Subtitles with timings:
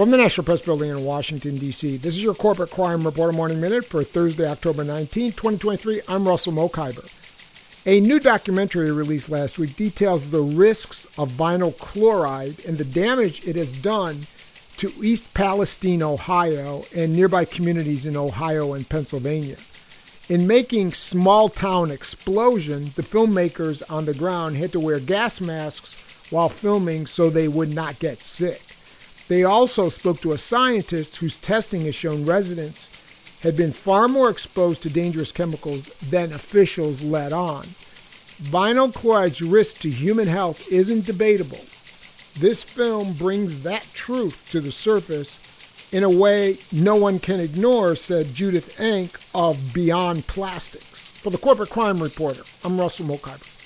[0.00, 3.60] From the National Press Building in Washington, D.C., this is your Corporate Crime Reporter Morning
[3.60, 6.00] Minute for Thursday, October 19, 2023.
[6.08, 7.06] I'm Russell Mokhiber.
[7.84, 13.46] A new documentary released last week details the risks of vinyl chloride and the damage
[13.46, 14.26] it has done
[14.78, 19.56] to East Palestine, Ohio, and nearby communities in Ohio and Pennsylvania.
[20.30, 26.30] In making Small Town Explosion, the filmmakers on the ground had to wear gas masks
[26.30, 28.62] while filming so they would not get sick.
[29.30, 32.88] They also spoke to a scientist whose testing has shown residents
[33.44, 37.62] had been far more exposed to dangerous chemicals than officials let on.
[38.42, 41.64] Vinyl chloride's risk to human health isn't debatable.
[42.40, 45.38] This film brings that truth to the surface
[45.92, 50.98] in a way no one can ignore, said Judith Enck of Beyond Plastics.
[51.22, 53.59] For the Corporate Crime Reporter, I'm Russell Mokhiber.